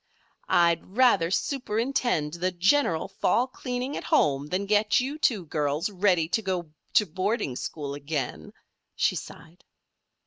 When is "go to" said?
6.41-7.05